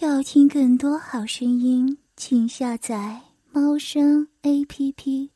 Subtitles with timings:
[0.00, 3.20] 要听更多好声音，请下载
[3.52, 5.28] 猫声 A P P。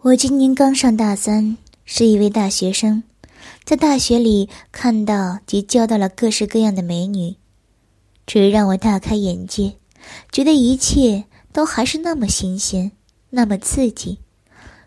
[0.00, 3.04] 我今年刚上大三，是一位大学生，
[3.62, 7.36] 在大学里看到及交到了各式各样的美女，
[8.26, 9.76] 这让我大开眼界，
[10.32, 12.90] 觉得一切都还是那么新鲜，
[13.30, 14.18] 那么刺激。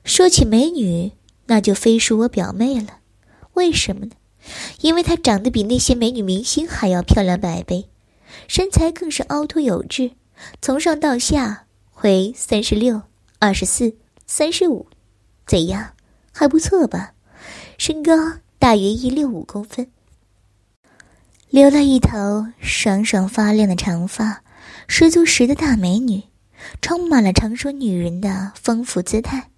[0.04, 1.13] 说起美女，
[1.45, 2.99] 那就非是我表妹了。
[3.54, 4.11] 为什么呢？
[4.81, 7.88] 因为她长得比那些美女明星还要漂亮百倍。
[8.47, 10.12] 身材更是凹凸有致，
[10.62, 11.66] 从上到下
[12.02, 13.02] 为三十六、
[13.39, 14.85] 二十四、三十五，
[15.45, 15.93] 怎样？
[16.31, 17.13] 还不错吧？
[17.77, 18.13] 身高
[18.59, 19.88] 大约一六五公分，
[21.49, 24.43] 留了一头爽爽发亮的长发，
[24.88, 26.21] 十足十的大美女，
[26.81, 29.49] 充满了成熟女人的丰富姿态。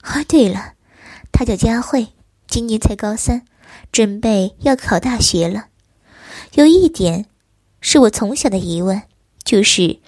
[0.00, 0.74] 啊，对了，
[1.32, 2.06] 她叫佳慧，
[2.46, 3.44] 今年才高三，
[3.92, 5.66] 准备要考大学了。
[6.54, 7.26] 有一点。
[7.80, 9.02] 是我从小的疑问，
[9.42, 9.98] 就是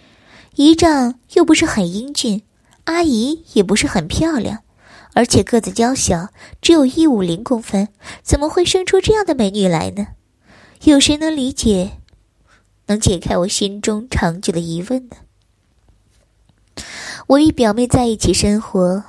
[0.56, 2.42] 姨丈又不是很英俊，
[2.84, 4.62] 阿姨也不是很漂亮，
[5.14, 6.28] 而且个子娇小，
[6.60, 7.88] 只有一五零公分，
[8.22, 10.08] 怎么会生出这样的美女来呢？
[10.84, 11.92] 有谁能理解，
[12.86, 15.16] 能解开我心中长久的疑问呢？
[17.28, 19.04] 我与表妹在一起生活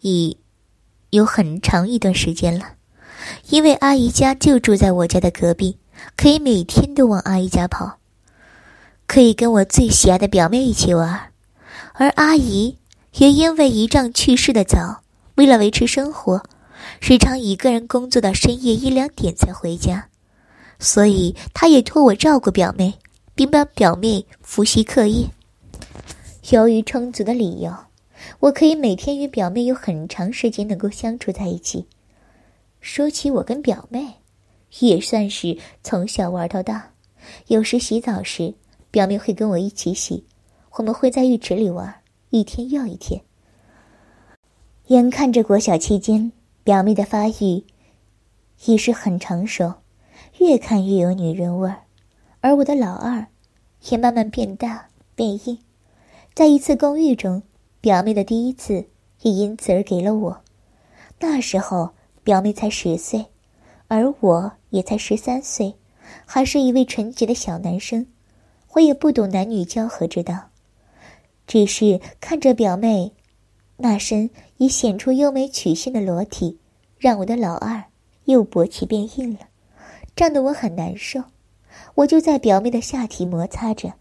[0.00, 0.38] 已
[1.10, 2.74] 有很长一段时间了，
[3.50, 5.78] 因为阿姨家就住在我家的隔壁，
[6.16, 7.95] 可以每天都往阿姨家跑。
[9.06, 11.32] 可以跟我最喜爱的表妹一起玩，
[11.94, 12.76] 而阿姨
[13.14, 15.02] 也因为姨丈去世的早，
[15.36, 16.42] 为了维持生活，
[17.00, 20.08] 时常一个人工作到深夜一两点才回家，
[20.78, 22.94] 所以她也托我照顾表妹，
[23.34, 25.28] 并帮表妹复习课业。
[26.50, 27.72] 由于充足的理由，
[28.40, 31.86] 我可以每天与表妹有很长时间能够相处在一起。
[32.80, 34.16] 说起我跟表妹，
[34.80, 36.90] 也算是从小玩到大，
[37.46, 38.52] 有时洗澡时。
[38.96, 40.24] 表妹会跟我一起洗，
[40.70, 41.96] 我们会在浴池里玩，
[42.30, 43.20] 一天又一天。
[44.86, 46.32] 眼看着国小期间，
[46.64, 47.62] 表妹的发育
[48.64, 49.74] 已是很成熟，
[50.38, 51.82] 越看越有女人味儿，
[52.40, 53.26] 而我的老二
[53.90, 55.58] 也慢慢变大变硬。
[56.32, 57.42] 在一次公寓中，
[57.82, 58.86] 表妹的第一次
[59.20, 60.40] 也因此而给了我。
[61.20, 61.90] 那时候
[62.24, 63.26] 表妹才十岁，
[63.88, 65.74] 而我也才十三岁，
[66.24, 68.06] 还是一位纯洁的小男生。
[68.76, 70.50] 我也不懂男女交合之道，
[71.46, 73.14] 只是看着表妹
[73.78, 74.28] 那身
[74.58, 76.58] 已显出优美曲线的裸体，
[76.98, 77.84] 让我的老二
[78.24, 79.40] 又勃起变硬了，
[80.14, 81.24] 胀得我很难受。
[81.94, 83.94] 我就在表妹的下体摩擦着，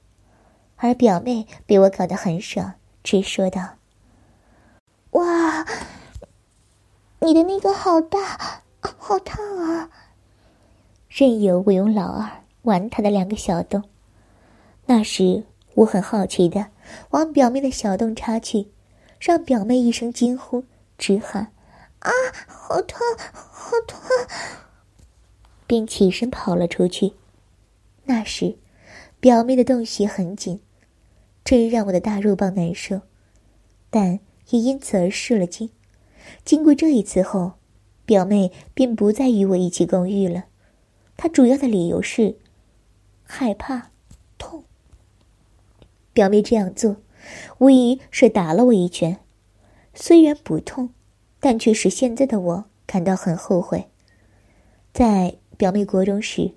[0.75, 3.75] 而表妹被我搞得很爽，直说道
[5.11, 5.65] ：“哇，
[7.19, 9.89] 你的那个好大，好烫啊！”
[11.07, 13.81] 任由我用老二玩他的两个小洞。
[14.87, 16.67] 那时我很好奇的
[17.09, 18.67] 往表妹的小洞插去，
[19.19, 20.63] 让表妹一声惊呼，
[20.97, 21.51] 直喊
[21.99, 22.11] ：“啊，
[22.47, 22.99] 好痛，
[23.33, 23.99] 好痛！”
[25.65, 27.13] 便起身跑了出去。
[28.03, 28.57] 那时，
[29.19, 30.61] 表妹的洞穴很紧，
[31.43, 33.01] 真让我的大肉棒难受，
[33.89, 34.19] 但
[34.49, 35.71] 也因此而失了惊。
[36.43, 37.53] 经过这一次后，
[38.05, 40.45] 表妹便不再与我一起共浴了。
[41.17, 42.37] 她主要的理由是
[43.23, 43.89] 害怕
[44.37, 44.63] 痛。
[46.15, 46.95] 表妹这样做，
[47.57, 49.19] 无疑是打了我一拳。
[49.93, 50.91] 虽然不痛，
[51.41, 53.89] 但却使现在的我感到很后悔。
[54.93, 56.53] 在表妹国中时，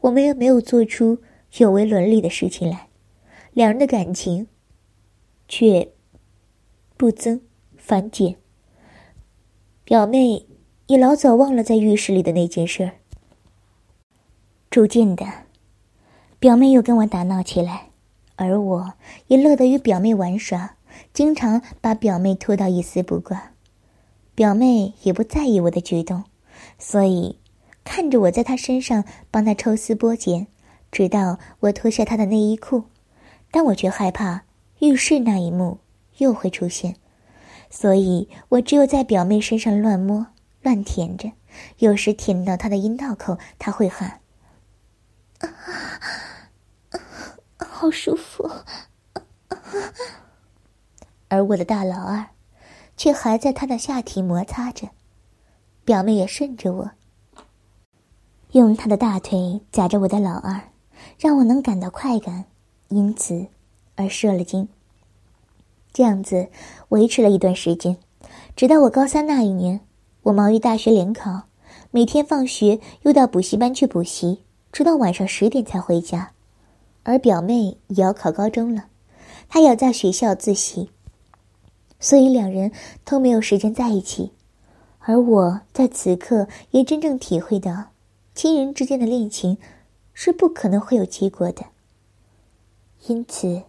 [0.00, 1.18] 我们也没有做出
[1.58, 2.88] 有违伦理的事情来，
[3.52, 4.48] 两人的感情
[5.46, 5.92] 却
[6.96, 7.42] 不增
[7.76, 8.36] 反减。
[9.84, 10.46] 表妹
[10.86, 12.92] 也老早忘了在浴室里的那件事儿。
[14.70, 15.26] 逐渐的，
[16.38, 17.91] 表妹又跟我打闹起来。
[18.36, 18.94] 而我
[19.26, 20.76] 也乐得与表妹玩耍，
[21.12, 23.52] 经常把表妹拖到一丝不挂。
[24.34, 26.24] 表妹也不在意我的举动，
[26.78, 27.38] 所以
[27.84, 30.46] 看着我在她身上帮她抽丝剥茧，
[30.90, 32.84] 直到我脱下她的内衣裤。
[33.50, 34.44] 但我却害怕
[34.78, 35.78] 浴室那一幕
[36.16, 36.96] 又会出现，
[37.68, 40.28] 所以我只有在表妹身上乱摸、
[40.62, 41.32] 乱舔着。
[41.78, 44.20] 有时舔到她的阴道口，她会喊
[47.82, 48.48] ：“好舒服，
[51.26, 52.26] 而我的大老二，
[52.96, 54.90] 却还在他的下体摩擦着。
[55.84, 56.92] 表妹也顺着我，
[58.52, 60.60] 用他的大腿夹着我的老二，
[61.18, 62.44] 让我能感到快感，
[62.86, 63.48] 因此
[63.96, 64.68] 而射了精。
[65.92, 66.50] 这样子
[66.90, 67.96] 维持了一段时间，
[68.54, 69.80] 直到我高三那一年，
[70.22, 71.48] 我忙于大学联考，
[71.90, 76.30] 每天放学又到补习班去补习，直到晚上十点才回家。
[77.04, 78.86] 而表妹也要考高中了，
[79.48, 80.90] 她要在学校自习，
[81.98, 82.72] 所以两人
[83.04, 84.32] 都没有时间在一起。
[85.00, 87.90] 而我在此刻也真正体会到，
[88.34, 89.58] 亲人之间的恋情
[90.14, 91.66] 是不可能会有结果的。
[93.08, 93.64] 因此，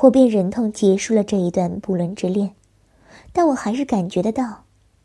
[0.00, 2.54] 我便忍痛结束了这一段不伦之恋。
[3.34, 4.64] 但我还是感觉得到，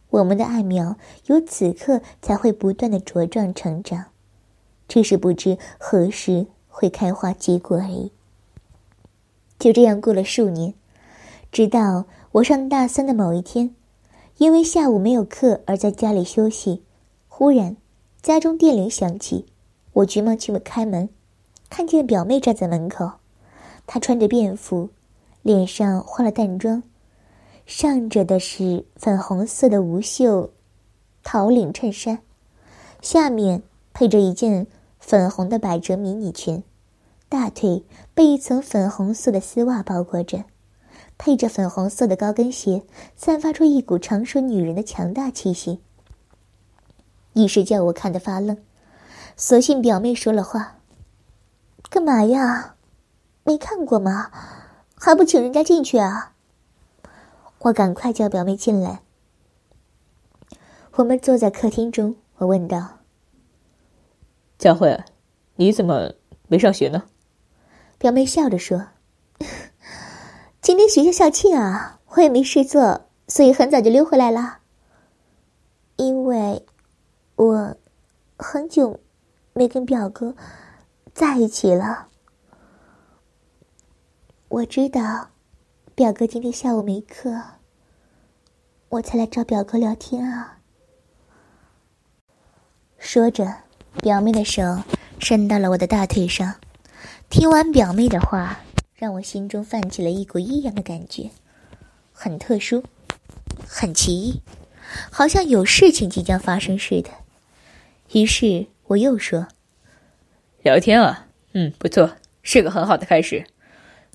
[0.10, 0.96] 我们的爱苗
[1.26, 4.06] 由此刻才会不断的茁壮成长，
[4.88, 6.48] 只是不知何时
[6.80, 8.10] 会开花结果而已。
[9.60, 10.74] 就这样过了数年，
[11.52, 13.76] 直到我上大三的某一天。
[14.38, 16.82] 因为下午没有课而在家里休息，
[17.28, 17.76] 忽然
[18.22, 19.46] 家中电铃响起，
[19.92, 21.10] 我急忙去开门，
[21.70, 23.12] 看见表妹站在门口，
[23.86, 24.88] 她穿着便服，
[25.42, 26.82] 脸上化了淡妆，
[27.66, 30.50] 上着的是粉红色的无袖
[31.22, 32.20] 桃领衬衫，
[33.02, 33.62] 下面
[33.92, 34.66] 配着一件
[35.02, 36.64] 粉红的百褶迷你裙，
[37.30, 40.44] 大腿被一层粉红色的丝袜包裹着。
[41.18, 42.84] 配着粉红色的高跟鞋，
[43.18, 45.82] 散发出一股成熟女人的强大气息，
[47.34, 48.58] 一时叫我看得发愣。
[49.36, 50.78] 索性表妹说了话
[51.92, 52.76] ：“干嘛呀？
[53.44, 54.32] 没看过吗？
[54.96, 56.34] 还不请人家进去啊？”
[57.60, 59.02] 我赶快叫表妹进来。
[60.94, 63.00] 我们坐在客厅中，我问道
[64.58, 64.98] ：“佳慧，
[65.58, 66.14] 你怎么
[66.48, 67.04] 没上学呢？”
[68.00, 68.88] 表妹笑着说。
[70.62, 74.60] 今天学校校庆啊，我也没事做，所以很早就溜回来了。
[75.98, 76.66] 因为，
[77.36, 77.76] 我
[78.38, 79.02] 很久
[79.52, 80.34] 没跟表哥
[81.14, 82.08] 在一起了。
[84.48, 85.32] 我知道，
[85.94, 87.38] 表哥今天下午没课，
[88.88, 90.60] 我才来找表哥聊天啊。
[92.98, 93.54] 说着，
[94.02, 94.62] 表妹的手
[95.20, 96.56] 伸到了我的大腿上。
[97.30, 98.60] 听完表妹的话。
[98.96, 101.30] 让我心中泛起了一股异样的感觉，
[102.12, 102.84] 很特殊，
[103.66, 104.42] 很奇异，
[105.10, 107.10] 好像有事情即将发生似的。
[108.12, 109.48] 于是我又说
[110.64, 113.46] ：“聊天啊，嗯，不错，是个很好的开始，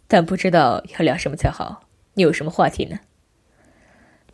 [0.06, 1.84] 但不知道要聊什么才好。
[2.12, 2.98] 你有什么话题呢？”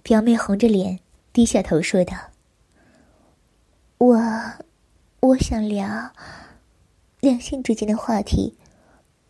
[0.02, 0.98] 表妹红着脸
[1.32, 2.16] 低下头说道
[3.98, 4.20] ：“我，
[5.20, 6.10] 我想聊
[7.20, 8.56] 两性之间的话题。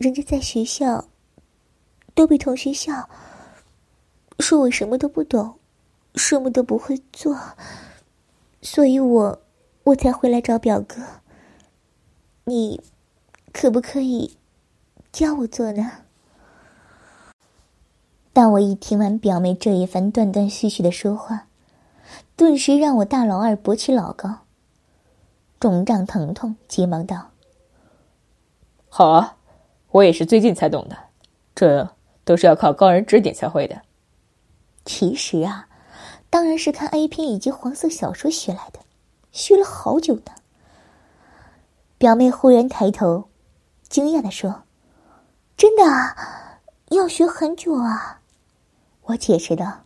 [0.01, 1.05] 人家在学校。”
[2.13, 3.07] 都被同学笑，
[4.37, 5.55] 说我什么都不懂，
[6.15, 7.39] 什么都不会做，
[8.61, 9.41] 所以我
[9.85, 11.01] 我才回来找表哥。
[12.43, 12.81] 你
[13.53, 14.35] 可不可以
[15.13, 15.89] 教我做呢？
[18.33, 21.47] 当我一听完表妹这一番断断续续的说话，
[22.35, 24.39] 顿时让我大老二勃起老高，
[25.61, 27.29] 肿胀疼痛，急忙道
[28.89, 29.37] ：“好啊，
[29.91, 30.97] 我也是最近才懂的，
[31.55, 31.89] 这。”
[32.23, 33.81] 都是要靠高人指点才会的。
[34.85, 35.67] 其实啊，
[36.29, 38.79] 当然是看 A 片以及黄色小说学来的，
[39.31, 40.31] 学了好久呢。
[41.97, 43.25] 表妹忽然抬头，
[43.89, 44.63] 惊讶的说
[45.57, 46.59] ：“真的啊，
[46.89, 48.21] 要学很久啊？”
[49.05, 49.81] 我解释道：“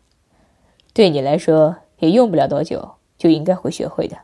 [0.94, 4.18] 对你来说也用不了多久，就应该会学会的。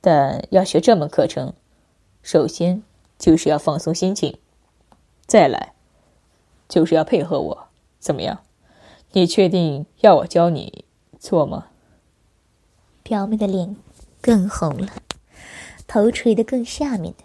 [0.00, 1.52] 但要学这门课程，
[2.22, 2.82] 首先
[3.18, 4.38] 就是要放松心情，
[5.28, 5.74] 再来。”
[6.68, 7.68] 就是要配合我，
[7.98, 8.40] 怎么样？
[9.12, 10.84] 你确定要我教你
[11.18, 11.68] 做吗？
[13.02, 13.74] 表妹的脸
[14.20, 14.92] 更红了，
[15.86, 17.24] 头垂得更下面的，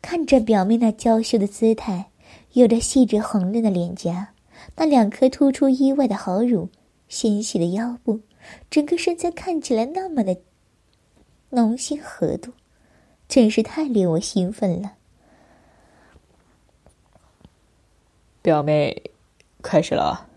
[0.00, 2.12] 看着表妹那娇羞的姿态，
[2.52, 4.28] 有着细致红润的脸颊，
[4.76, 6.68] 那两颗突出意外的好乳，
[7.08, 8.20] 纤细的腰部，
[8.70, 10.36] 整个身材看起来那么的
[11.50, 12.52] 浓鲜合度，
[13.28, 14.92] 真是太令我兴奋了。
[18.46, 19.10] 表妹，
[19.60, 20.28] 开始了。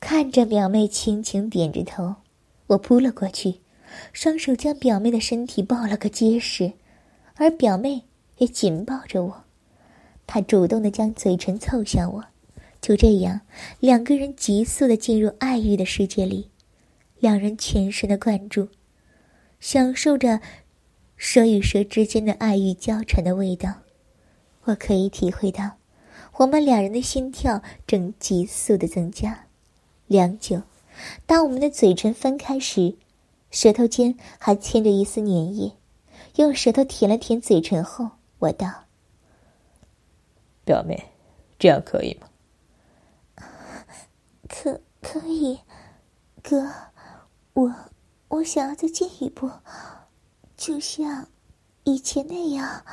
[0.00, 2.16] 看着表妹轻轻点着头，
[2.66, 3.60] 我扑了过去，
[4.12, 6.72] 双手将表妹的身体抱了个结实，
[7.36, 8.02] 而表妹
[8.38, 9.44] 也紧抱着我。
[10.26, 12.24] 她主动的将嘴唇凑向我，
[12.80, 13.42] 就这样，
[13.78, 16.50] 两个人急速的进入爱欲的世界里，
[17.20, 18.66] 两人全神的灌注，
[19.60, 20.40] 享受着
[21.16, 23.72] 蛇与蛇之间的爱欲交缠的味道。
[24.64, 25.76] 我可以体会到。
[26.38, 29.46] 我们两人的心跳正急速的增加，
[30.06, 30.62] 良久，
[31.26, 32.96] 当我们的嘴唇分开时，
[33.50, 35.72] 舌头间还牵着一丝粘液。
[36.36, 38.84] 用舌头舔了舔嘴唇后，我道
[40.64, 41.10] ：“表妹，
[41.58, 42.28] 这样可以吗
[44.48, 45.58] ？”“可可以，
[46.40, 46.72] 哥，
[47.54, 47.74] 我
[48.28, 49.50] 我想要再进一步，
[50.56, 51.26] 就像
[51.82, 52.84] 以前那样。”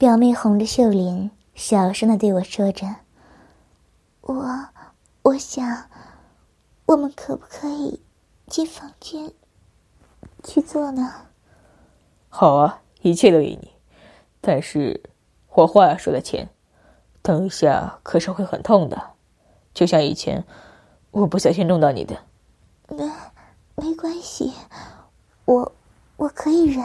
[0.00, 2.86] 表妹红着秀脸，小声的对我说着
[4.22, 4.34] ：“我，
[5.20, 5.90] 我想，
[6.86, 8.00] 我们可不可以
[8.46, 9.30] 进房间
[10.42, 11.26] 去做呢
[12.32, 13.72] ？”“好啊，一切都依你。
[14.40, 15.02] 但是，
[15.50, 16.48] 我话要说在前，
[17.20, 19.10] 等一下可是会很痛的，
[19.74, 20.46] 就像以前
[21.10, 22.16] 我不小心弄到你的。
[22.88, 23.04] ”“没，
[23.76, 24.54] 没关系，
[25.44, 25.74] 我
[26.16, 26.82] 我可以忍。”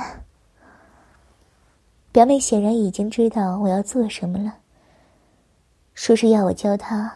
[2.15, 4.60] 表妹显然已经知道我要做什么了，
[5.93, 7.13] 说是要我教她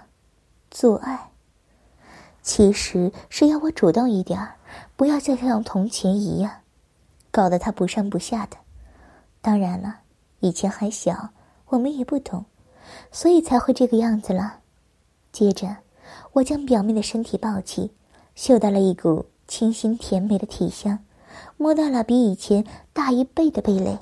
[0.69, 1.31] 做爱，
[2.41, 4.37] 其实是要我主动一点，
[4.97, 6.51] 不要再像从前一样，
[7.31, 8.57] 搞得她不上不下的。
[9.39, 9.99] 当然了，
[10.41, 11.29] 以前还小，
[11.67, 12.43] 我们也不懂，
[13.09, 14.59] 所以才会这个样子了。
[15.31, 15.77] 接着，
[16.33, 17.93] 我将表妹的身体抱起，
[18.35, 20.99] 嗅到了一股清新甜美的体香，
[21.55, 23.97] 摸到了比以前大一倍的蓓蕾。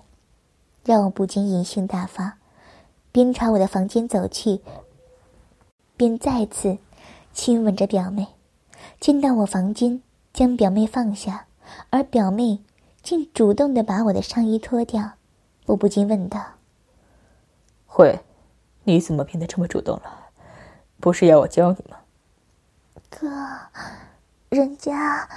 [0.87, 2.37] 让我不禁淫性大发，
[3.11, 4.61] 边朝我的房间走去，
[5.97, 6.77] 边再次
[7.33, 8.27] 亲吻着表妹。
[8.97, 10.01] 进到我房间，
[10.31, 11.47] 将表妹放下，
[11.89, 12.63] 而表妹
[13.03, 15.11] 竟主动的把我的上衣脱掉。
[15.65, 16.41] 我不禁问道
[17.85, 18.21] ：“慧，
[18.85, 20.29] 你怎么变得这么主动了？
[21.01, 21.97] 不是要我教你吗？”
[23.11, 23.27] 哥，
[24.47, 25.27] 人家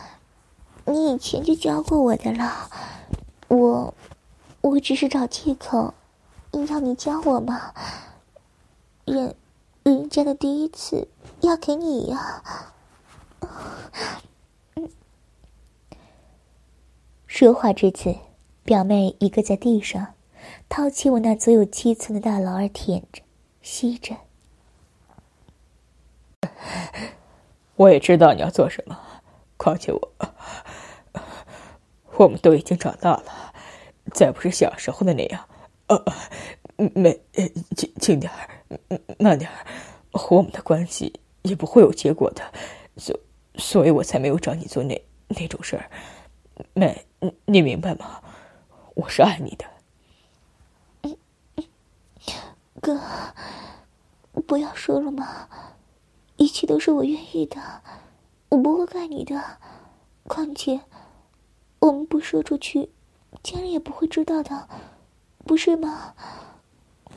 [0.84, 2.70] 你以前就教过我的了，
[3.48, 3.92] 我。
[4.62, 5.94] 我只是找借口，
[6.52, 7.72] 要你教我嘛。
[9.04, 9.34] 人，
[9.82, 11.08] 人家的第一次
[11.40, 12.42] 要给你呀。
[17.26, 18.14] 说话至此，
[18.64, 20.14] 表妹一个在地上，
[20.68, 23.22] 掏起我那足有七寸的大老二舔着、
[23.62, 24.16] 吸着。
[27.76, 28.98] 我也知道你要做什么，
[29.56, 30.12] 况且我，
[32.18, 33.49] 我们都已经长大了。
[34.12, 35.48] 再不是小时候的那样，
[35.88, 36.04] 呃，
[36.94, 37.20] 没，
[37.76, 39.56] 轻轻点儿，慢点儿，
[40.12, 42.42] 和我们的关系也不会有结果的，
[42.96, 43.18] 所，
[43.56, 45.90] 所以我才没有找你做那那种事儿，
[46.74, 47.04] 妹，
[47.44, 48.22] 你明白吗？
[48.94, 49.64] 我是爱你的。
[52.80, 52.98] 哥，
[54.46, 55.48] 不要说了嘛，
[56.36, 57.60] 一切都是我愿意的，
[58.48, 59.58] 我不会怪你的，
[60.26, 60.80] 况且，
[61.78, 62.90] 我们不说出去。
[63.42, 64.68] 家人也不会知道的，
[65.44, 66.14] 不是吗？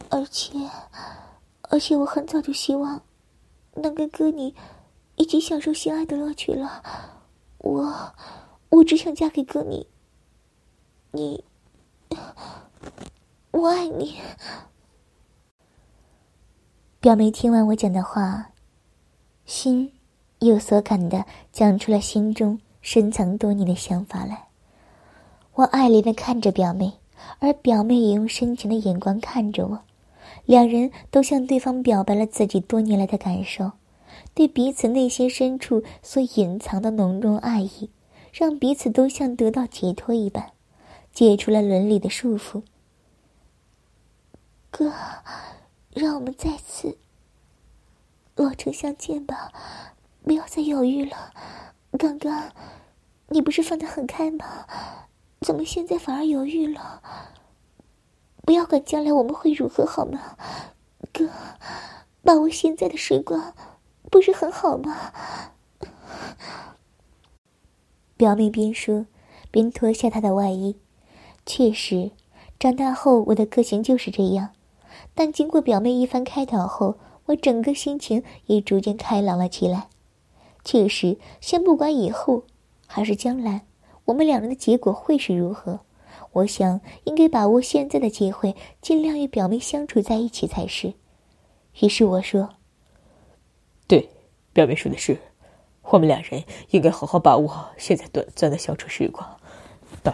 [0.09, 0.57] 而且，
[1.63, 3.01] 而且我很早就希望
[3.75, 4.55] 能跟哥你
[5.15, 6.83] 一起享受性爱的乐趣了。
[7.59, 8.13] 我，
[8.69, 9.87] 我只想嫁给哥你。
[11.11, 11.43] 你，
[13.51, 14.19] 我爱你。
[16.99, 18.51] 表妹听完我讲的话，
[19.45, 19.93] 心
[20.39, 24.47] 有所感的讲出了心中深藏多年的想法来。
[25.55, 26.93] 我爱怜的看着表妹，
[27.37, 29.79] 而表妹也用深情的眼光看着我，
[30.45, 33.73] 两人都向对方表白了自己多年来的感受，
[34.33, 37.91] 对彼此内心深处所隐藏的浓重爱意，
[38.31, 40.51] 让彼此都像得到解脱一般，
[41.13, 42.63] 解除了伦理的束缚。
[44.71, 44.91] 哥，
[45.91, 46.97] 让我们再次
[48.35, 49.51] 落成相见吧，
[50.23, 51.31] 不要再犹豫了。
[51.99, 52.51] 刚刚，
[53.27, 54.65] 你不是放得很开吗？
[55.43, 57.01] 怎么现在反而犹豫了？
[58.45, 60.37] 不要管将来我们会如何好吗？
[61.11, 61.29] 哥，
[62.23, 63.53] 把握现在的时光，
[64.09, 65.11] 不是很好吗？
[68.15, 69.05] 表妹边说
[69.51, 70.77] 边脱下她的外衣。
[71.45, 72.11] 确实，
[72.57, 74.51] 长大后我的个性就是这样。
[75.13, 79.89] 但经过表妹一番开导后，我整个心情也逐渐开朗了起来。
[80.63, 82.43] 确实，先不管以后
[82.87, 83.65] 还是将来。
[84.05, 85.79] 我们两人的结果会是如何？
[86.33, 90.93] 我想应该把握现在的机会，尽量与表妹相处在一起才是。
[91.79, 92.55] 于是我说
[93.87, 94.09] ：“对，
[94.51, 95.17] 表妹说的是，
[95.83, 99.39] 我们两人应该好好把握现在短暂的相处时光。
[100.03, 100.11] 那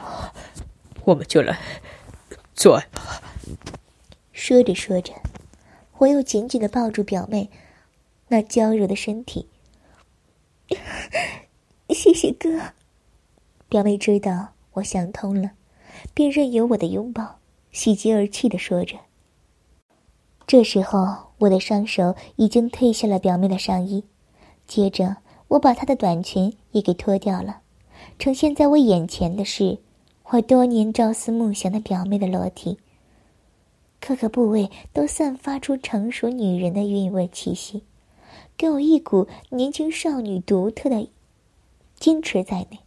[1.06, 1.58] 我们就来
[2.54, 3.22] 做爱吧。”
[4.34, 5.14] 说着说着，
[6.00, 7.50] 我又紧紧的抱住表妹
[8.28, 9.48] 那娇柔的身体。
[11.90, 12.50] 谢谢哥。
[13.70, 15.52] 表妹知道我想通了，
[16.16, 17.38] 便任由我的拥抱，
[17.72, 18.98] 喜极而泣的说着。
[20.48, 24.04] 这时候，我的双手已经褪下了表妹的上衣，
[24.66, 25.18] 接着
[25.50, 27.62] 我把她的短裙也给脱掉了。
[28.18, 29.78] 呈现在我眼前的是
[30.32, 32.80] 我多年朝思暮想的表妹的裸体，
[34.00, 37.84] 各个部位都散发出成熟女人的韵味气息，
[38.58, 41.08] 给我一股年轻少女独特的
[42.00, 42.80] 矜持在内。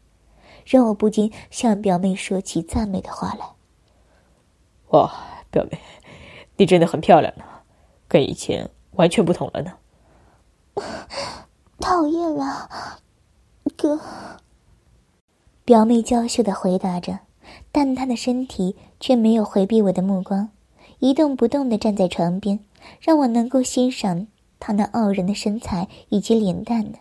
[0.64, 3.46] 让我不禁向表妹说起赞美的话来。
[4.88, 5.12] 哇，
[5.50, 5.78] 表妹，
[6.56, 7.44] 你真的很漂亮呢，
[8.08, 9.72] 跟以前完全不同了呢。
[11.80, 12.68] 讨厌了，
[13.76, 14.00] 哥。
[15.64, 17.20] 表妹娇羞的回答着，
[17.70, 20.50] 但她的身体却没有回避我的目光，
[20.98, 22.60] 一动不动的站在床边，
[23.00, 24.26] 让我能够欣赏
[24.58, 26.98] 她那傲人的身材以及脸蛋呢。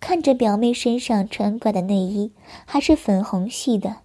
[0.00, 2.32] 看着表妹身上穿挂的内衣，
[2.64, 3.98] 还是粉红系的。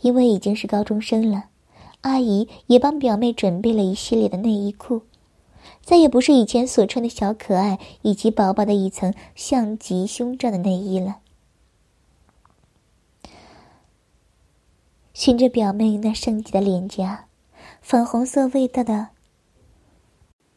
[0.00, 1.44] 因为已经是高中生了，
[2.00, 5.02] 阿姨也帮表妹准备了一系列的内衣裤，
[5.80, 11.18] 再也不是以前所穿的小可爱以及薄薄的一层像极胸罩的内衣了。
[15.14, 17.26] 循着表妹那圣洁的脸颊，
[17.80, 19.10] 粉红色味道的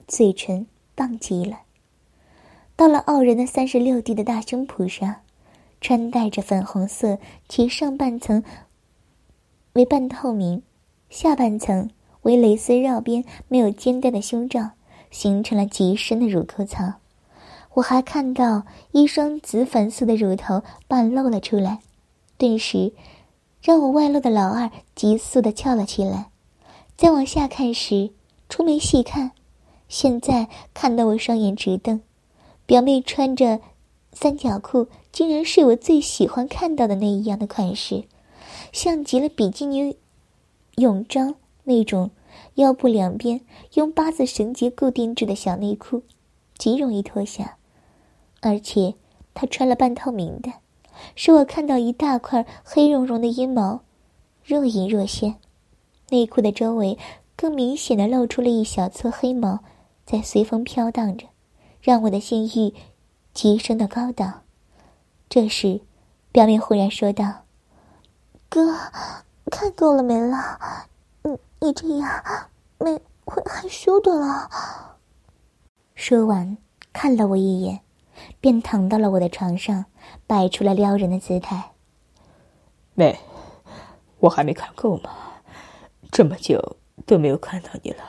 [0.07, 0.65] 嘴唇
[0.95, 1.64] 棒极了。
[2.75, 5.15] 到了傲人的三十六 D 的大胸脯上，
[5.79, 8.43] 穿戴着粉红色，其上半层
[9.73, 10.61] 为半透明，
[11.09, 11.89] 下半层
[12.23, 14.71] 为蕾丝绕边、没有肩带的胸罩，
[15.09, 16.95] 形成了极深的乳沟槽。
[17.75, 21.79] 我还看到一双紫粉色的乳头半露了出来，
[22.37, 22.93] 顿时。
[23.61, 26.27] 让我外露的老二急速的翘了起来，
[26.95, 28.11] 再往下看时，
[28.47, 29.31] 出没细看，
[29.89, 31.99] 现在看到我双眼直瞪。
[32.65, 33.59] 表妹穿着
[34.11, 38.05] 三角裤，竟然是我最喜欢看到的那一样的款式，
[38.71, 39.97] 像极了比基尼
[40.75, 42.11] 泳装那种
[42.55, 43.41] 腰部两边
[43.73, 46.03] 用八字绳结固定制的小内裤，
[46.57, 47.57] 极容易脱下，
[48.41, 48.95] 而且
[49.33, 50.51] 她穿了半透明的。
[51.13, 53.81] 使我看到一大块黑茸茸的阴毛，
[54.43, 55.35] 若隐若现。
[56.09, 56.97] 内裤的周围
[57.35, 59.59] 更明显的露出了一小撮黑毛，
[60.05, 61.27] 在随风飘荡着，
[61.85, 62.73] 让我的性欲
[63.31, 64.41] 急升到高档。
[65.29, 65.81] 这时，
[66.31, 67.43] 表妹忽然说道
[68.49, 68.75] ：“哥，
[69.51, 70.87] 看够了没了？
[71.21, 72.09] 你你这样，
[72.79, 74.49] 妹会害羞的了。”
[75.93, 76.57] 说完，
[76.91, 77.81] 看了我一眼。
[78.41, 79.85] 便躺到了我的床上，
[80.25, 81.73] 摆出了撩人的姿态。
[82.95, 83.19] 妹，
[84.21, 85.11] 我还没看够吗？
[86.11, 88.03] 这么久都没有看到你了，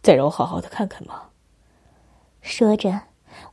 [0.00, 1.30] 再让我好好的看看嘛。
[2.42, 3.02] 说着，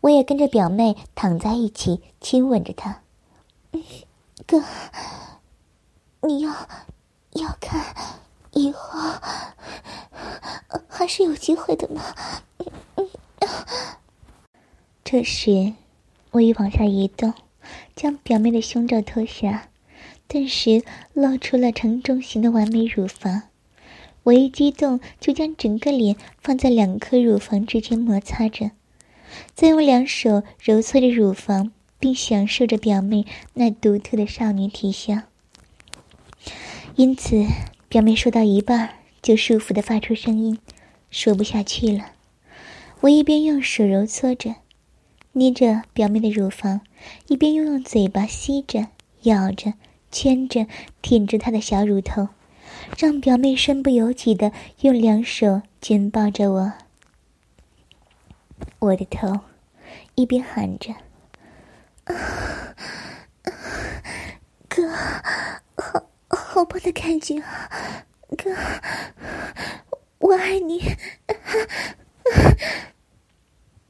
[0.01, 3.01] 我也跟着表妹躺在一起，亲吻着她。
[4.45, 4.63] 哥，
[6.21, 6.51] 你要
[7.33, 7.95] 要看，
[8.51, 8.99] 以后
[10.87, 12.01] 还是有机会的嘛。
[15.03, 15.73] 这时，
[16.31, 17.33] 我一往下移动，
[17.95, 19.69] 将表妹的胸罩脱下，
[20.27, 23.43] 顿时露出了呈中型的完美乳房。
[24.23, 28.71] 我一激动，就将整个脸放在两颗乳房之间摩擦着，
[29.55, 35.23] 再用两手揉搓着乳房，并享受着表妹那独特的少女体香。
[36.95, 37.45] 因此，
[37.87, 38.89] 表妹说到一半
[39.21, 40.59] 就舒服的发出声音，
[41.11, 42.11] 说不下去了。
[43.01, 44.55] 我一边用手揉搓着。
[45.33, 46.81] 捏着表妹的乳房，
[47.27, 48.87] 一边又用嘴巴吸着、
[49.21, 49.75] 咬着、
[50.11, 50.65] 圈着、
[51.03, 52.29] 舔着她的小乳头，
[52.97, 56.73] 让表妹身不由己的用两手紧抱着我。
[58.79, 59.41] 我的头，
[60.15, 60.95] 一边喊着
[64.69, 64.89] ：“哥，
[65.75, 67.69] 好好棒的感觉啊，
[68.37, 68.55] 哥，
[70.19, 70.81] 我爱你。”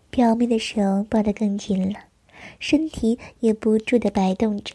[0.10, 2.00] 表妹的手抱得更紧了，
[2.60, 4.74] 身体也不住的摆动着。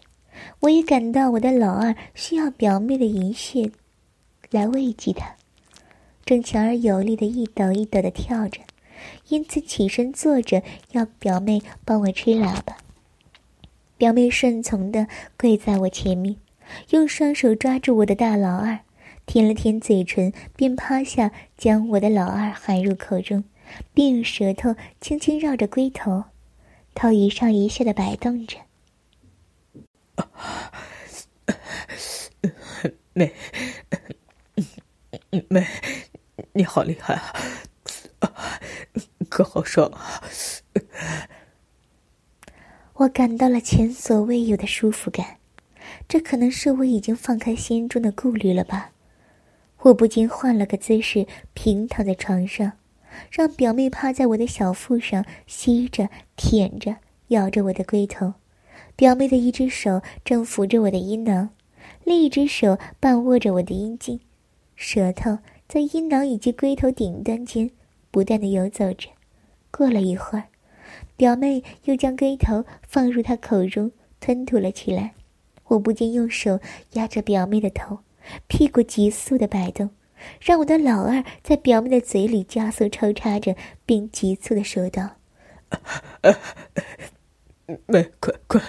[0.61, 3.71] 我也感到我的老二需要表妹的银穴
[4.51, 5.35] 来慰藉他，
[6.25, 8.61] 正强而有力的一抖一抖的跳着，
[9.29, 10.63] 因此起身坐着，
[10.93, 12.77] 要表妹帮我吹喇叭。
[13.97, 16.37] 表妹顺从的跪在我前面，
[16.91, 18.81] 用双手抓住我的大老二，
[19.27, 23.45] 舔了舔嘴唇，便趴下将我的老二含入口中。
[23.95, 26.25] 并用舌头轻轻绕着龟头，
[26.95, 28.59] 头一上一下的摆动着。
[33.15, 33.33] 妹，
[35.49, 35.67] 妹，
[36.53, 37.33] 你好厉害啊！
[39.29, 39.91] 可好爽！
[42.95, 45.39] 我感到了前所未有的舒服感，
[46.07, 48.93] 这可能是我已经放开心中的顾虑了吧？
[49.83, 52.73] 我不禁换了个姿势，平躺在床上。
[53.31, 56.97] 让表妹趴在我的小腹上，吸着、舔着、
[57.29, 58.35] 咬着我的龟头。
[58.97, 61.51] 表妹的一只手正扶着我的阴囊，
[62.03, 64.19] 另一只手半握着我的阴茎，
[64.75, 67.71] 舌头在阴囊以及龟头顶端间
[68.15, 69.09] 不断的游走着。
[69.73, 70.45] 过了一会儿，
[71.17, 75.15] 表妹又将龟头放入她口中吞吐了起来。
[75.65, 76.61] 我不禁用手
[76.93, 77.99] 压着表妹的头，
[78.47, 79.91] 屁股急速的摆动。
[80.41, 85.17] 让我的老二在表妹的嘴里加速抽插着，并急促的说道
[87.87, 88.63] ：“妹，快快，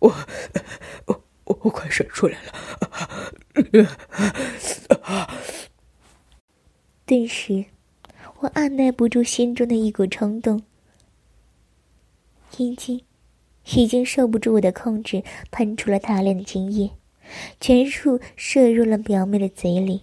[0.00, 0.12] 我
[1.06, 2.52] 我我我快射出来了！”
[7.06, 7.64] 顿时，
[8.40, 10.62] 我按耐不住心中的一股冲动，
[12.56, 13.02] 阴茎
[13.74, 16.90] 已经受不住我的控制，喷出了大量的精液，
[17.60, 20.00] 全数射入了表妹的嘴里。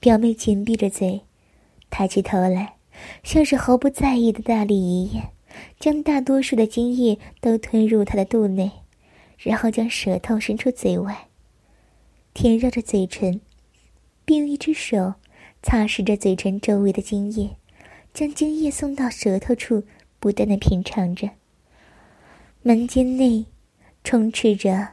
[0.00, 1.20] 表妹紧闭着嘴，
[1.88, 2.74] 抬起头来，
[3.22, 5.30] 像是毫不在意的大力一咽，
[5.78, 8.72] 将大多数的精液都吞入她的肚内，
[9.38, 11.28] 然后将舌头伸出嘴外，
[12.34, 13.40] 舔绕着嘴唇，
[14.24, 15.14] 并用一只手。
[15.62, 17.56] 擦拭着嘴唇周围的精液，
[18.12, 19.84] 将精液送到舌头处，
[20.18, 21.30] 不断的品尝着。
[22.62, 23.46] 门间内
[24.04, 24.88] 充斥着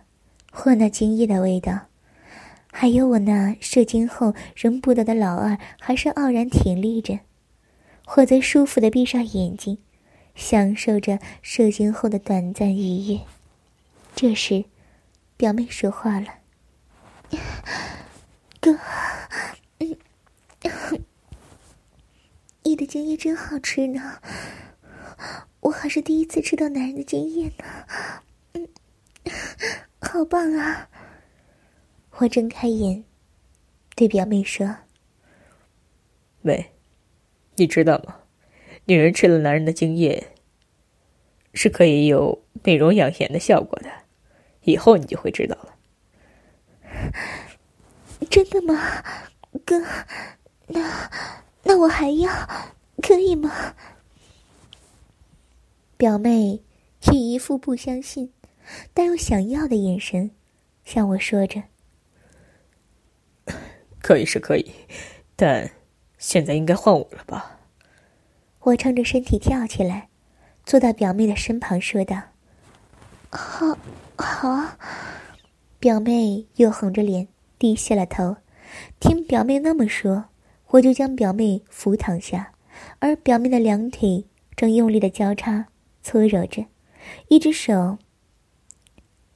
[0.51, 1.87] 或那精液的味道，
[2.71, 7.19] 还有我那射精后仍不倒的老二，还是傲然挺立着，
[8.05, 9.79] 或则舒服的闭上眼睛，
[10.35, 13.21] 享受着射精后的短暂愉悦。
[14.15, 14.65] 这时，
[15.35, 16.27] 表妹说话了
[18.61, 18.77] ：“哥。”
[22.63, 24.21] 你的精液真好吃呢，
[25.61, 27.63] 我还是第一次吃到男人的精液呢，
[28.53, 28.67] 嗯，
[30.01, 30.89] 好棒啊！
[32.17, 33.03] 我睁开眼，
[33.95, 34.75] 对表妹说
[36.41, 36.73] ：“妹，
[37.55, 38.19] 你知道吗？
[38.85, 40.27] 女人吃了男人的精液，
[41.53, 43.89] 是可以有美容养颜的效果的。
[44.63, 45.75] 以后你就会知道了。
[48.29, 49.03] ”真的吗，
[49.65, 49.81] 哥？
[50.71, 51.11] 那，
[51.63, 52.31] 那我还要，
[53.01, 53.75] 可以吗？
[55.97, 56.61] 表妹
[57.11, 58.31] 以一副不相信，
[58.93, 60.31] 但又想要的眼神，
[60.85, 61.63] 向我说着
[64.01, 64.71] ：“可以是可以，
[65.35, 65.69] 但
[66.19, 67.59] 现在应该换我了吧？”
[68.61, 70.09] 我撑着身体跳起来，
[70.65, 72.21] 坐到表妹的身旁，说道
[73.31, 73.75] ：“好，
[74.15, 74.77] 好啊。”
[75.79, 77.27] 表妹又红着脸，
[77.57, 78.37] 低下了头。
[78.99, 80.25] 听表妹那么说。
[80.71, 82.53] 我就将表妹扶躺下，
[82.99, 85.67] 而表妹的两腿正用力的交叉
[86.03, 86.65] 搓揉着，
[87.27, 87.97] 一只手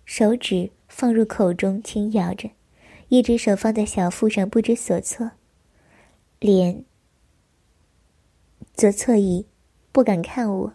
[0.06, 2.50] 手指放入口中轻咬着，
[3.10, 5.32] 一只手放在小腹上不知所措，
[6.40, 6.86] 脸
[8.76, 9.48] 则侧移，
[9.92, 10.74] 不敢看我。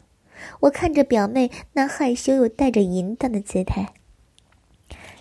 [0.61, 3.95] 我看着表妹那害羞又带着淫荡的姿态，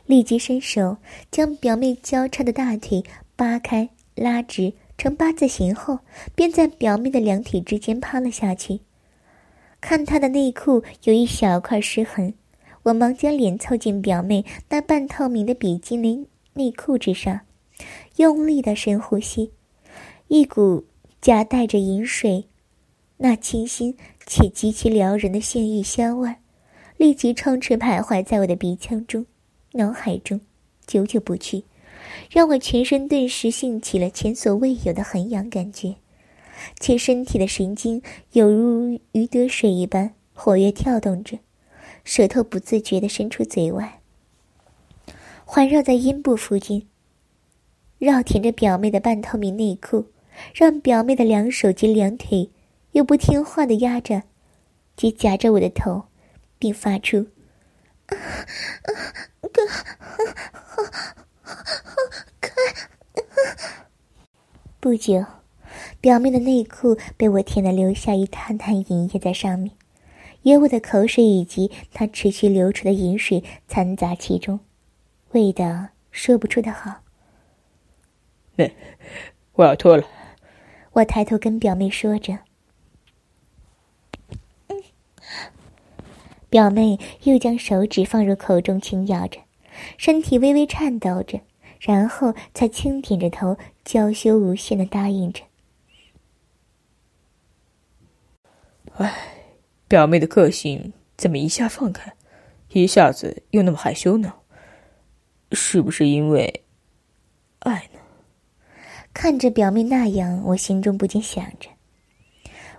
[0.08, 0.98] 立即伸手
[1.30, 3.04] 将表妹交叉的大腿
[3.36, 4.74] 扒开拉直。
[4.98, 6.00] 呈八字形后，
[6.34, 8.80] 便在表妹的两腿之间趴了下去。
[9.80, 12.34] 看她的内裤有一小块湿痕，
[12.84, 17.42] 我忙将脸凑近表妹那半透明的比基尼内裤之上，
[18.16, 19.52] 用力的深呼吸，
[20.30, 20.86] 一股
[21.22, 22.46] 夹带着饮水、
[23.18, 26.34] 那清新且极其撩人的性欲香味，
[26.98, 29.24] 立即充斥徘徊在我的鼻腔中、
[29.74, 30.42] 脑海中，
[30.88, 31.64] 久久不去。
[32.30, 35.96] 让我全身顿时兴起了前所未有的很痒感觉，
[36.80, 41.38] 且身体的神经有如鱼得水一般活跃跳动着，
[42.04, 44.02] 舌头不自觉地伸出嘴外，
[45.46, 46.88] 环绕在阴部附近，
[48.00, 50.06] 绕舔着表妹的半透明内裤，
[50.54, 52.50] 让表妹的两手及两腿
[52.92, 54.24] 又不听话地压着
[54.96, 56.04] 及夹着我的头，
[56.60, 57.28] 并发出
[58.08, 58.90] “啊啊
[59.54, 61.16] 哥啊”。
[62.42, 62.52] 开！
[64.80, 65.26] 不久，
[66.00, 69.72] 表妹的内裤被我舔得留下一滩滩银液在上面，
[70.44, 74.60] 有我的口水以及她持续流出的饮水掺杂其中，
[75.32, 77.02] 味道说不出的好。
[78.56, 78.76] 妹，
[79.54, 80.04] 我要脱了。
[80.94, 82.40] 我抬头跟表妹说着。
[86.50, 89.42] 表妹又将手指放入口中轻咬着。
[89.98, 91.42] 身体微微颤抖着，
[91.80, 95.44] 然后才轻点着头，娇羞无限的答应着。
[98.96, 99.14] 唉，
[99.88, 102.14] 表妹的个性怎么一下放开，
[102.72, 104.34] 一下子又那么害羞呢？
[105.52, 106.64] 是不是因为
[107.60, 108.00] 爱呢？
[109.14, 111.70] 看着表妹那样，我心中不禁想着。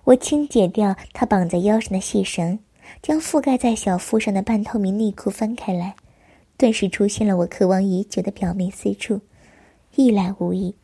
[0.04, 2.58] 我轻解掉她绑在腰上的细绳，
[3.02, 5.96] 将覆盖在小腹上的半透明内裤翻开来。
[6.58, 9.20] 顿时出现了我渴望已久的表妹四处，
[9.94, 10.74] 一览无遗，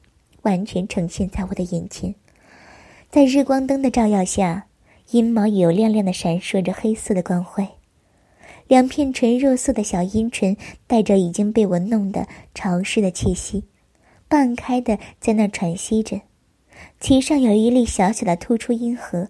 [0.43, 2.15] 完全呈现在我的眼前。
[3.11, 4.69] 在日光灯的照耀下，
[5.11, 7.67] 阴毛有亮亮的闪烁着黑色的光辉，
[8.69, 10.57] 两片纯肉色的小阴唇
[10.87, 13.65] 带着已经被我弄得潮湿的气息，
[14.29, 16.21] 半开的在那喘息着，
[17.01, 19.29] 其上有一粒小小的突出阴核。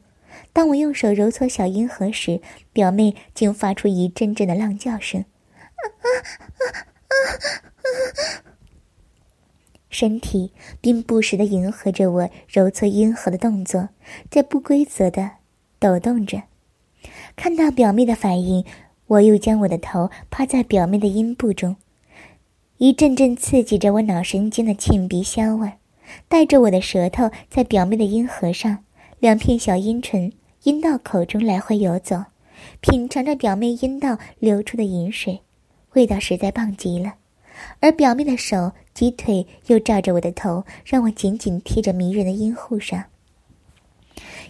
[0.52, 2.42] 当我用手揉搓小阴核时，
[2.74, 5.24] 表妹竟发出一阵阵的浪叫声，
[9.90, 13.90] 身体并不时的迎合着我揉搓阴核的动作，
[14.28, 15.30] 在不规则的
[15.78, 16.42] 抖动着。
[17.36, 18.64] 看到表妹的反应，
[19.06, 21.76] 我又将我的头趴在表妹的阴部中，
[22.78, 25.74] 一阵阵刺激着我脑神经的沁鼻香味，
[26.26, 28.84] 带着我的舌头在表妹的阴核上。
[29.20, 30.32] 两片小阴唇、
[30.64, 32.24] 阴道口中来回游走，
[32.80, 35.40] 品尝着表妹阴道流出的饮水，
[35.94, 37.14] 味道实在棒极了。
[37.80, 43.04] 而表妹的手及腿又罩着我的头，让我紧紧贴着迷人的阴户上。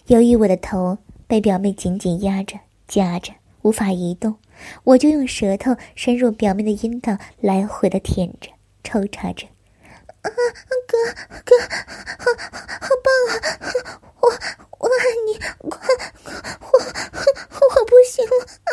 [0.06, 4.34] 由于我的头被表妹紧紧压着、夹着，无法移动，
[4.84, 8.50] 我就用舌头深入表妹的阴道，来回的舔着、
[8.82, 9.46] 抽插着。
[10.22, 10.30] 啊，
[10.86, 10.96] 哥
[11.44, 11.54] 哥，
[12.18, 12.24] 好，
[12.80, 14.00] 好棒啊！
[14.20, 14.28] 我
[14.78, 15.78] 我爱你，快，
[16.60, 18.32] 我我不行了！
[18.64, 18.72] 啊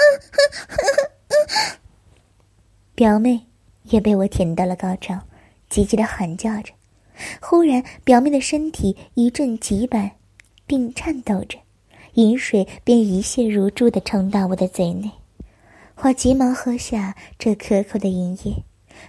[3.02, 3.48] 表妹
[3.86, 5.22] 也被我舔到了高潮，
[5.68, 6.72] 急急的喊叫着。
[7.42, 10.12] 忽然，表妹的身体一阵急板，
[10.68, 11.58] 并颤抖着，
[12.14, 15.10] 饮水便一泻如注的冲到我的嘴内。
[15.96, 18.64] 我急忙喝下这可口的饮液，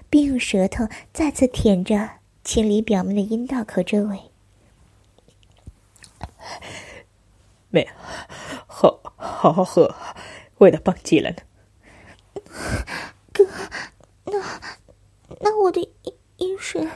[0.08, 2.08] 并用舌头再次舔着。
[2.42, 4.18] 清理表妹的阴道口周围，
[7.68, 7.86] 妹，
[8.66, 9.94] 好好好喝，
[10.56, 11.36] 味道棒极了呢。
[14.24, 14.60] 哥，那
[15.40, 16.88] 那我的阴阴水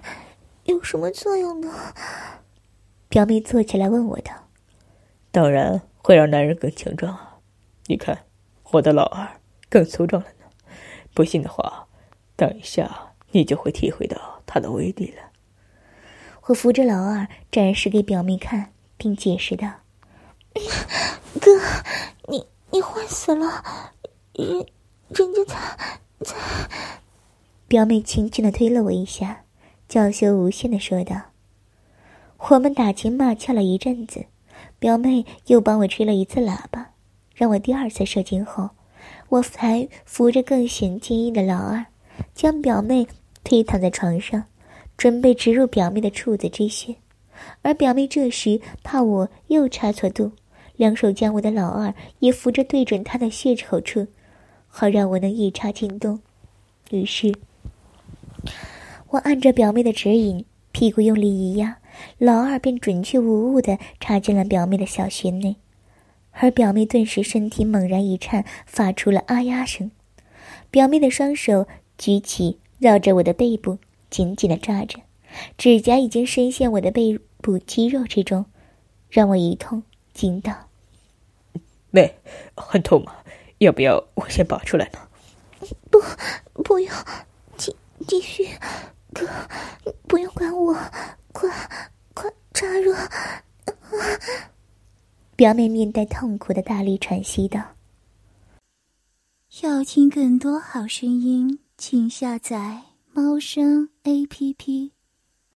[0.65, 1.95] 有什么作用呢？
[3.09, 4.33] 表妹坐起来问我道
[5.33, 7.39] ：“当然会让男人更强壮啊！
[7.87, 8.27] 你看，
[8.73, 10.47] 我的老二更粗壮了呢。
[11.15, 11.87] 不信的话，
[12.37, 15.23] 等一下你就会体会到它的威力了。”
[16.47, 19.69] 我扶着老二展示给表妹看，并解释道
[21.41, 21.51] ：“哥，
[22.29, 23.65] 你你坏死了，
[24.35, 24.67] 人
[25.09, 26.01] 人家才才……”
[27.69, 29.45] 表妹轻轻的推了我一下，
[29.89, 31.17] 娇羞无限的说道
[32.51, 34.27] ：“我们打情骂俏了一阵子，
[34.79, 36.93] 表妹又帮我吹了一次喇叭，
[37.35, 38.71] 让我第二次射精后，
[39.29, 41.87] 我才扶着更显坚硬的老二，
[42.35, 43.07] 将表妹
[43.45, 44.45] 推躺在床上。”
[44.97, 46.97] 准备植入表妹的处子之穴，
[47.61, 50.33] 而表妹这时怕我又差错度，
[50.77, 54.07] 两手将我的老二也扶着对准她的穴口处，
[54.79, 56.21] 好让我能一插进洞。
[56.91, 57.35] 于是，
[59.09, 61.79] 我按着表妹的指引，屁股用力一压，
[62.19, 65.57] 老二便准确无误地插进了表妹的小穴内，
[66.33, 69.91] 而表妹顿时身体猛然一颤，发出了啊呀声。
[70.71, 73.79] 表妹的双手举起，绕着我的背部。
[74.11, 75.01] 紧紧的抓着，
[75.57, 78.45] 指甲已经深陷我的背部肌肉之中，
[79.09, 80.69] 让我一痛，惊道
[81.91, 82.15] ：“妹，
[82.55, 83.17] 很痛吗？
[83.59, 84.99] 要不要我先拔出来呢
[85.91, 86.01] ？”“不，
[86.63, 86.95] 不用，
[87.57, 87.75] 继
[88.07, 88.49] 继续，
[89.13, 89.27] 哥，
[90.07, 90.75] 不用管我，
[91.33, 91.51] 快
[92.15, 92.95] 快插入。”
[95.37, 97.61] 表妹面带痛苦的大力喘息道
[99.63, 102.83] ：“要听更多好声音，请下载。
[103.13, 104.93] 猫声 A P P。